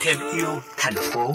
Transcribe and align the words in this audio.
Thêm 0.00 0.16
yêu 0.36 0.48
thành 0.78 0.94
phố 1.12 1.32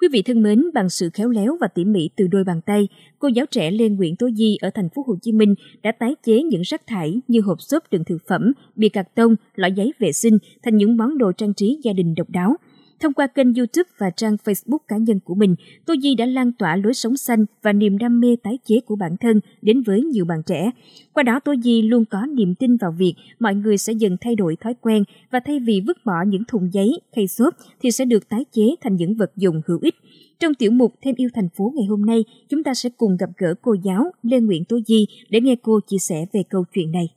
Quý 0.00 0.08
vị 0.12 0.22
thân 0.22 0.42
mến, 0.42 0.64
bằng 0.74 0.88
sự 0.88 1.10
khéo 1.14 1.28
léo 1.28 1.56
và 1.60 1.68
tỉ 1.74 1.84
mỉ 1.84 2.10
từ 2.16 2.26
đôi 2.26 2.44
bàn 2.44 2.60
tay, 2.66 2.88
cô 3.18 3.28
giáo 3.28 3.46
trẻ 3.50 3.70
Lê 3.70 3.88
Nguyễn 3.88 4.16
Tố 4.16 4.28
Di 4.30 4.56
ở 4.60 4.70
thành 4.74 4.88
phố 4.94 5.02
Hồ 5.06 5.14
Chí 5.22 5.32
Minh 5.32 5.54
đã 5.82 5.92
tái 5.92 6.14
chế 6.22 6.42
những 6.42 6.62
rác 6.62 6.86
thải 6.86 7.20
như 7.28 7.40
hộp 7.40 7.58
xốp 7.60 7.82
đựng 7.90 8.04
thực 8.04 8.18
phẩm, 8.28 8.52
bìa 8.76 8.88
cạc 8.88 9.14
tông, 9.14 9.36
loại 9.54 9.72
giấy 9.72 9.92
vệ 9.98 10.12
sinh 10.12 10.38
thành 10.62 10.76
những 10.76 10.96
món 10.96 11.18
đồ 11.18 11.32
trang 11.32 11.54
trí 11.54 11.78
gia 11.84 11.92
đình 11.92 12.14
độc 12.14 12.30
đáo. 12.30 12.56
Thông 13.00 13.12
qua 13.12 13.26
kênh 13.26 13.54
YouTube 13.54 13.90
và 13.98 14.10
trang 14.10 14.36
Facebook 14.44 14.78
cá 14.88 14.96
nhân 14.96 15.20
của 15.24 15.34
mình, 15.34 15.54
Tô 15.86 15.94
Di 16.02 16.14
đã 16.14 16.26
lan 16.26 16.52
tỏa 16.52 16.76
lối 16.76 16.94
sống 16.94 17.16
xanh 17.16 17.44
và 17.62 17.72
niềm 17.72 17.98
đam 17.98 18.20
mê 18.20 18.36
tái 18.42 18.58
chế 18.64 18.80
của 18.86 18.96
bản 18.96 19.16
thân 19.20 19.40
đến 19.62 19.82
với 19.82 20.02
nhiều 20.02 20.24
bạn 20.24 20.42
trẻ. 20.46 20.70
Qua 21.12 21.22
đó 21.22 21.40
Tô 21.44 21.54
Di 21.64 21.82
luôn 21.82 22.04
có 22.04 22.26
niềm 22.26 22.54
tin 22.54 22.76
vào 22.76 22.92
việc 22.92 23.14
mọi 23.38 23.54
người 23.54 23.78
sẽ 23.78 23.92
dần 23.92 24.16
thay 24.20 24.34
đổi 24.34 24.56
thói 24.56 24.74
quen 24.80 25.04
và 25.30 25.40
thay 25.40 25.60
vì 25.60 25.80
vứt 25.86 25.98
bỏ 26.04 26.22
những 26.26 26.42
thùng 26.48 26.72
giấy, 26.72 27.00
khay 27.16 27.28
xốp 27.28 27.54
thì 27.82 27.90
sẽ 27.90 28.04
được 28.04 28.28
tái 28.28 28.44
chế 28.52 28.74
thành 28.80 28.96
những 28.96 29.14
vật 29.14 29.32
dụng 29.36 29.60
hữu 29.66 29.78
ích. 29.82 29.94
Trong 30.40 30.54
tiểu 30.54 30.70
mục 30.70 30.94
Thêm 31.02 31.14
yêu 31.14 31.28
thành 31.34 31.48
phố 31.56 31.72
ngày 31.76 31.86
hôm 31.86 32.06
nay, 32.06 32.24
chúng 32.48 32.64
ta 32.64 32.74
sẽ 32.74 32.90
cùng 32.96 33.16
gặp 33.16 33.30
gỡ 33.36 33.54
cô 33.62 33.76
giáo 33.84 34.12
Lê 34.22 34.40
Nguyễn 34.40 34.64
Tố 34.64 34.78
Di 34.86 35.06
để 35.30 35.40
nghe 35.40 35.56
cô 35.62 35.80
chia 35.86 35.98
sẻ 35.98 36.26
về 36.32 36.42
câu 36.50 36.64
chuyện 36.74 36.92
này. 36.92 37.08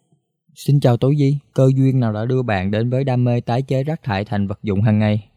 Xin 0.56 0.80
chào 0.80 0.98
Tố 0.98 1.14
Di, 1.14 1.38
cơ 1.54 1.70
duyên 1.76 2.00
nào 2.00 2.14
đã 2.14 2.26
đưa 2.26 2.42
bạn 2.42 2.72
đến 2.72 2.90
với 2.90 3.04
đam 3.04 3.24
mê 3.24 3.42
tái 3.42 3.62
chế 3.62 3.84
rác 3.84 4.04
thải 4.04 4.26
thành 4.26 4.48
vật 4.48 4.60
dụng 4.64 4.82
hàng 4.82 5.00
ngày? 5.00 5.31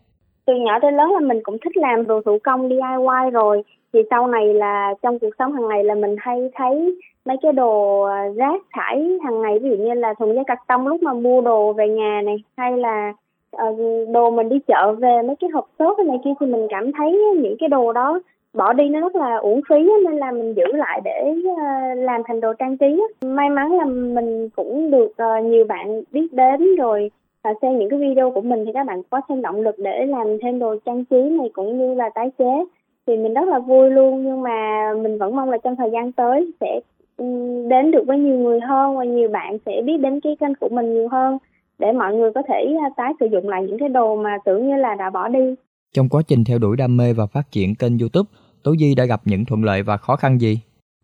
Từ 0.46 0.54
nhỏ 0.54 0.78
tới 0.82 0.92
lớn 0.92 1.12
là 1.12 1.20
mình 1.20 1.40
cũng 1.42 1.58
thích 1.58 1.76
làm 1.76 2.06
đồ 2.06 2.20
thủ 2.24 2.38
công 2.42 2.68
DIY 2.68 3.30
rồi. 3.32 3.62
Thì 3.92 4.00
sau 4.10 4.26
này 4.26 4.54
là 4.54 4.94
trong 5.02 5.18
cuộc 5.18 5.30
sống 5.38 5.52
hàng 5.52 5.68
ngày 5.68 5.84
là 5.84 5.94
mình 5.94 6.16
hay 6.18 6.50
thấy 6.54 6.98
mấy 7.24 7.36
cái 7.42 7.52
đồ 7.52 8.02
à, 8.02 8.28
rác 8.36 8.62
thải 8.72 9.18
hàng 9.24 9.42
ngày. 9.42 9.58
Ví 9.58 9.70
dụ 9.70 9.76
như 9.76 9.94
là 9.94 10.14
thùng 10.14 10.34
giấy 10.34 10.44
cắt 10.46 10.58
tông 10.68 10.86
lúc 10.86 11.02
mà 11.02 11.12
mua 11.12 11.40
đồ 11.40 11.72
về 11.72 11.88
nhà 11.88 12.20
này, 12.24 12.36
hay 12.56 12.76
là 12.76 13.12
ờ, 13.50 13.66
đồ 14.12 14.30
mình 14.30 14.48
đi 14.48 14.58
chợ 14.66 14.92
về, 14.98 15.22
mấy 15.26 15.36
cái 15.40 15.50
hộp 15.50 15.68
xốp 15.78 15.98
này 15.98 16.18
kia, 16.24 16.30
thì 16.40 16.46
mình 16.46 16.66
cảm 16.70 16.92
thấy 16.92 17.34
những 17.36 17.56
cái 17.58 17.68
đồ 17.68 17.92
đó 17.92 18.20
bỏ 18.54 18.72
đi 18.72 18.88
nó 18.88 19.00
rất 19.00 19.16
là 19.16 19.36
uổng 19.36 19.60
phí 19.68 19.90
nên 20.04 20.16
là 20.16 20.32
mình 20.32 20.54
giữ 20.54 20.64
lại 20.72 21.00
để 21.04 21.34
ờ, 21.56 21.94
làm 21.94 22.22
thành 22.26 22.40
đồ 22.40 22.52
trang 22.52 22.76
trí 22.76 23.02
may 23.22 23.50
mắn 23.50 23.78
là 23.78 23.84
mình 23.84 24.48
cũng 24.56 24.90
được 24.90 25.12
ờ, 25.16 25.26
nhiều 25.44 25.64
bạn 25.64 26.02
biết 26.12 26.28
đến 26.32 26.76
rồi 26.76 27.10
và 27.44 27.50
xem 27.62 27.78
những 27.78 27.90
cái 27.90 27.98
video 27.98 28.30
của 28.30 28.40
mình 28.40 28.64
thì 28.66 28.70
các 28.74 28.86
bạn 28.86 29.02
có 29.10 29.20
thêm 29.28 29.42
động 29.42 29.60
lực 29.60 29.74
để 29.78 30.06
làm 30.06 30.26
thêm 30.42 30.58
đồ 30.58 30.76
trang 30.86 31.04
trí 31.04 31.16
này 31.16 31.50
cũng 31.52 31.78
như 31.78 31.94
là 31.94 32.10
tái 32.14 32.30
chế 32.38 32.64
thì 33.06 33.16
mình 33.16 33.34
rất 33.34 33.48
là 33.48 33.58
vui 33.58 33.90
luôn 33.90 34.24
nhưng 34.24 34.42
mà 34.42 34.88
mình 35.02 35.18
vẫn 35.18 35.36
mong 35.36 35.50
là 35.50 35.58
trong 35.64 35.76
thời 35.76 35.90
gian 35.90 36.12
tới 36.12 36.52
sẽ 36.60 36.80
đến 37.68 37.90
được 37.90 38.04
với 38.06 38.18
nhiều 38.18 38.38
người 38.38 38.60
hơn 38.60 38.96
và 38.96 39.04
nhiều 39.04 39.28
bạn 39.28 39.58
sẽ 39.66 39.82
biết 39.84 39.96
đến 40.00 40.20
cái 40.20 40.36
kênh 40.40 40.54
của 40.60 40.68
mình 40.68 40.94
nhiều 40.94 41.08
hơn 41.08 41.38
để 41.78 41.92
mọi 41.92 42.14
người 42.14 42.30
có 42.34 42.42
thể 42.48 42.74
à, 42.84 42.90
tái 42.96 43.12
sử 43.20 43.26
dụng 43.26 43.48
lại 43.48 43.62
những 43.62 43.78
cái 43.78 43.88
đồ 43.88 44.16
mà 44.16 44.38
tưởng 44.44 44.68
như 44.68 44.76
là 44.76 44.94
đã 44.94 45.10
bỏ 45.10 45.28
đi. 45.28 45.54
Trong 45.94 46.08
quá 46.08 46.22
trình 46.28 46.44
theo 46.44 46.58
đuổi 46.58 46.76
đam 46.76 46.96
mê 46.96 47.12
và 47.12 47.26
phát 47.26 47.50
triển 47.50 47.74
kênh 47.74 47.98
YouTube, 47.98 48.28
Tố 48.62 48.76
Di 48.76 48.94
đã 48.94 49.04
gặp 49.04 49.20
những 49.24 49.44
thuận 49.44 49.64
lợi 49.64 49.82
và 49.82 49.96
khó 49.96 50.16
khăn 50.16 50.40
gì? 50.40 50.58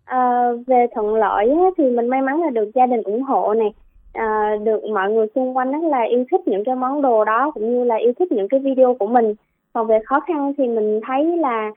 À, 0.05 0.51
về 0.67 0.87
thuận 0.95 1.15
lợi 1.15 1.55
thì 1.79 1.85
mình 1.91 2.09
may 2.09 2.23
mắn 2.23 2.43
là 2.43 2.51
được 2.51 2.71
gia 2.75 2.87
đình 2.87 3.03
ủng 3.03 3.23
hộ 3.23 3.55
này 3.55 3.73
à, 4.13 4.57
được 4.65 4.85
mọi 4.85 5.11
người 5.11 5.27
xung 5.35 5.57
quanh 5.57 5.73
rất 5.73 5.83
là 5.83 6.03
yêu 6.03 6.25
thích 6.31 6.41
những 6.47 6.65
cái 6.65 6.75
món 6.75 7.03
đồ 7.03 7.25
đó 7.25 7.51
cũng 7.55 7.75
như 7.75 7.85
là 7.85 7.97
yêu 7.97 8.13
thích 8.19 8.33
những 8.33 8.49
cái 8.49 8.61
video 8.61 8.95
của 8.95 9.07
mình. 9.07 9.35
Còn 9.73 9.87
về 9.87 9.99
khó 10.05 10.21
khăn 10.21 10.53
thì 10.59 10.69
mình 10.69 11.01
thấy 11.07 11.37
là 11.37 11.71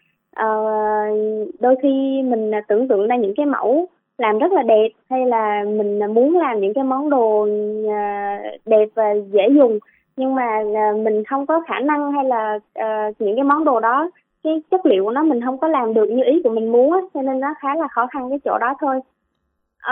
uh, 0.45 1.49
đôi 1.59 1.75
khi 1.81 2.21
mình 2.21 2.55
à, 2.55 2.61
tưởng 2.67 2.87
tượng 2.87 3.07
ra 3.07 3.15
những 3.15 3.33
cái 3.35 3.45
mẫu 3.45 3.87
làm 4.17 4.39
rất 4.39 4.51
là 4.51 4.63
đẹp 4.63 4.87
hay 5.09 5.25
là 5.25 5.63
mình 5.63 6.03
à, 6.03 6.07
muốn 6.07 6.37
làm 6.37 6.59
những 6.59 6.73
cái 6.73 6.83
món 6.83 7.09
đồ 7.09 7.47
à, 7.89 8.41
đẹp 8.65 8.89
và 8.95 9.13
dễ 9.13 9.47
dùng. 9.49 9.79
Nhưng 10.17 10.35
mà 10.35 10.63
mình 11.03 11.23
không 11.23 11.45
có 11.45 11.61
khả 11.67 11.79
năng 11.79 12.11
hay 12.11 12.25
là 12.25 12.59
uh, 12.79 13.15
những 13.19 13.35
cái 13.35 13.43
món 13.43 13.63
đồ 13.63 13.79
đó 13.79 14.09
cái 14.43 14.61
chất 14.71 14.85
liệu 14.85 15.03
của 15.03 15.11
nó 15.11 15.23
mình 15.23 15.41
không 15.41 15.57
có 15.57 15.67
làm 15.67 15.93
được 15.93 16.05
như 16.09 16.23
ý 16.23 16.41
của 16.43 16.49
mình 16.49 16.71
muốn 16.71 16.91
á 16.91 16.99
cho 17.13 17.21
nên 17.21 17.39
nó 17.39 17.53
khá 17.59 17.75
là 17.75 17.87
khó 17.87 18.07
khăn 18.07 18.29
cái 18.29 18.39
chỗ 18.45 18.57
đó 18.57 18.73
thôi. 18.79 18.99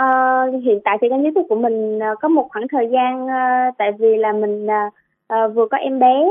Uh, 0.00 0.64
hiện 0.64 0.80
tại 0.84 0.98
thì 1.00 1.08
kênh 1.08 1.22
youtube 1.22 1.46
của 1.48 1.56
mình 1.56 1.98
uh, 1.98 2.18
có 2.20 2.28
một 2.28 2.48
khoảng 2.50 2.68
thời 2.68 2.88
gian 2.92 3.24
uh, 3.24 3.74
tại 3.78 3.92
vì 3.98 4.16
là 4.16 4.32
mình 4.32 4.66
uh, 4.66 4.92
uh, 5.32 5.54
vừa 5.54 5.66
có 5.70 5.76
em 5.76 5.98
bé 5.98 6.28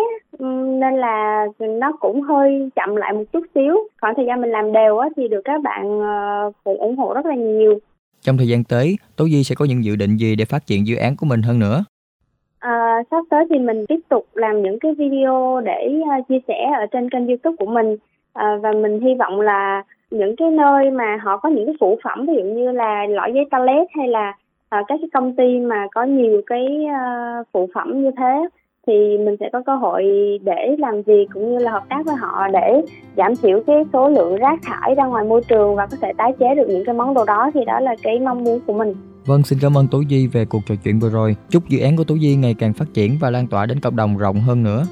nên 0.79 0.95
là 0.95 1.45
nó 1.59 1.91
cũng 1.99 2.21
hơi 2.21 2.69
chậm 2.75 2.95
lại 2.95 3.13
một 3.13 3.23
chút 3.33 3.43
xíu. 3.55 3.77
Khoảng 4.01 4.15
thời 4.15 4.25
gian 4.25 4.41
mình 4.41 4.51
làm 4.51 4.71
đều 4.71 4.97
á, 4.97 5.09
thì 5.15 5.27
được 5.27 5.41
các 5.43 5.61
bạn 5.61 5.99
uh, 5.99 6.55
cũng 6.63 6.77
ủng 6.77 6.97
hộ 6.97 7.13
rất 7.13 7.25
là 7.25 7.35
nhiều. 7.35 7.79
Trong 8.21 8.37
thời 8.37 8.47
gian 8.47 8.63
tới 8.63 8.97
tố 9.17 9.25
di 9.25 9.43
sẽ 9.43 9.55
có 9.55 9.65
những 9.65 9.83
dự 9.83 9.95
định 9.95 10.17
gì 10.17 10.35
để 10.35 10.45
phát 10.45 10.65
triển 10.65 10.87
dự 10.87 10.95
án 10.95 11.15
của 11.15 11.25
mình 11.25 11.41
hơn 11.41 11.59
nữa? 11.59 11.83
Uh, 12.65 13.07
sắp 13.11 13.23
tới 13.29 13.45
thì 13.49 13.59
mình 13.59 13.85
tiếp 13.85 13.99
tục 14.09 14.25
làm 14.33 14.63
những 14.63 14.79
cái 14.79 14.93
video 14.93 15.61
để 15.65 15.99
uh, 16.01 16.27
chia 16.27 16.39
sẻ 16.47 16.71
ở 16.79 16.85
trên 16.91 17.09
kênh 17.09 17.27
youtube 17.27 17.55
của 17.59 17.65
mình. 17.65 17.93
Uh, 18.39 18.61
và 18.61 18.71
mình 18.71 18.99
hy 18.99 19.15
vọng 19.15 19.41
là 19.41 19.83
những 20.11 20.35
cái 20.35 20.49
nơi 20.51 20.91
mà 20.91 21.17
họ 21.23 21.37
có 21.37 21.49
những 21.49 21.65
cái 21.65 21.75
phụ 21.79 21.99
phẩm 22.03 22.25
ví 22.25 22.33
dụ 22.35 22.43
như 22.43 22.71
là 22.71 23.05
lõi 23.09 23.31
giấy 23.33 23.45
toilet 23.51 23.87
hay 23.97 24.07
là 24.07 24.29
uh, 24.29 24.85
các 24.87 24.99
cái 25.01 25.09
công 25.13 25.35
ty 25.35 25.59
mà 25.59 25.87
có 25.91 26.03
nhiều 26.03 26.41
cái 26.47 26.65
uh, 26.85 27.47
phụ 27.53 27.69
phẩm 27.73 28.03
như 28.03 28.11
thế 28.17 28.47
thì 28.87 29.17
mình 29.17 29.35
sẽ 29.39 29.49
có 29.53 29.61
cơ 29.65 29.75
hội 29.75 30.03
để 30.43 30.75
làm 30.79 31.01
việc 31.01 31.27
cũng 31.33 31.51
như 31.51 31.57
là 31.57 31.71
hợp 31.71 31.83
tác 31.89 32.05
với 32.05 32.15
họ 32.15 32.47
để 32.47 32.81
giảm 33.17 33.35
thiểu 33.35 33.63
cái 33.67 33.83
số 33.93 34.09
lượng 34.09 34.35
rác 34.35 34.59
thải 34.63 34.95
ra 34.95 35.05
ngoài 35.05 35.25
môi 35.25 35.41
trường 35.47 35.75
và 35.75 35.87
có 35.87 35.97
thể 36.01 36.11
tái 36.17 36.33
chế 36.39 36.55
được 36.55 36.67
những 36.67 36.85
cái 36.85 36.95
món 36.95 37.13
đồ 37.13 37.25
đó 37.25 37.51
thì 37.53 37.65
đó 37.65 37.79
là 37.79 37.95
cái 38.03 38.19
mong 38.19 38.43
muốn 38.43 38.59
của 38.67 38.73
mình. 38.73 38.93
Vâng, 39.25 39.43
xin 39.43 39.59
cảm 39.61 39.77
ơn 39.77 39.87
Tố 39.87 40.03
Di 40.09 40.27
về 40.27 40.45
cuộc 40.45 40.61
trò 40.65 40.75
chuyện 40.83 40.99
vừa 40.99 41.09
rồi. 41.09 41.35
Chúc 41.49 41.69
dự 41.69 41.79
án 41.79 41.97
của 41.97 42.03
Tố 42.03 42.17
Di 42.17 42.35
ngày 42.35 42.55
càng 42.59 42.73
phát 42.73 42.85
triển 42.93 43.17
và 43.21 43.29
lan 43.29 43.47
tỏa 43.47 43.65
đến 43.65 43.79
cộng 43.79 43.95
đồng 43.95 44.17
rộng 44.17 44.39
hơn 44.39 44.63
nữa. 44.63 44.83